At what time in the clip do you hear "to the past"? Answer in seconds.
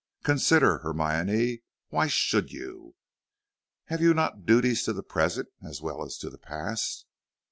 6.17-7.05